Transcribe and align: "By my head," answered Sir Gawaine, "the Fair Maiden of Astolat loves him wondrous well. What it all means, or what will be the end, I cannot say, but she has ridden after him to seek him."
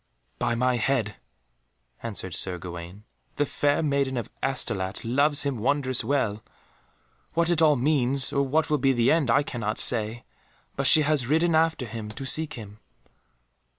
"By 0.39 0.55
my 0.55 0.77
head," 0.77 1.17
answered 2.01 2.33
Sir 2.33 2.57
Gawaine, 2.57 3.03
"the 3.35 3.45
Fair 3.45 3.83
Maiden 3.83 4.17
of 4.17 4.31
Astolat 4.41 5.05
loves 5.05 5.43
him 5.43 5.59
wondrous 5.59 6.03
well. 6.03 6.41
What 7.35 7.51
it 7.51 7.61
all 7.61 7.75
means, 7.75 8.33
or 8.33 8.41
what 8.41 8.67
will 8.71 8.79
be 8.79 8.93
the 8.93 9.11
end, 9.11 9.29
I 9.29 9.43
cannot 9.43 9.77
say, 9.77 10.23
but 10.75 10.87
she 10.87 11.03
has 11.03 11.27
ridden 11.27 11.53
after 11.53 11.85
him 11.85 12.09
to 12.09 12.25
seek 12.25 12.53
him." 12.53 12.79